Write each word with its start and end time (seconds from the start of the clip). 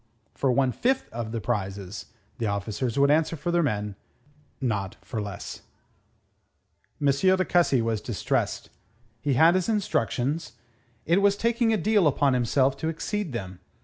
For 0.33 0.51
one 0.51 0.71
fifth 0.71 1.07
of 1.11 1.31
the 1.31 1.39
prizes, 1.39 2.07
the 2.39 2.47
officers 2.47 2.97
would 2.97 3.11
answer 3.11 3.35
for 3.35 3.51
their 3.51 3.61
men; 3.61 3.95
not 4.59 4.97
for 5.03 5.21
less. 5.21 5.61
M. 6.99 7.05
de 7.11 7.45
Cussy 7.45 7.83
was 7.83 8.01
distressed. 8.01 8.71
He 9.21 9.33
had 9.35 9.53
his 9.53 9.69
instructions. 9.69 10.53
It 11.05 11.21
was 11.21 11.37
taking 11.37 11.71
a 11.71 11.77
deal 11.77 12.07
upon 12.07 12.33
himself 12.33 12.75
to 12.77 12.87
exceed 12.89 13.31
them. 13.31 13.59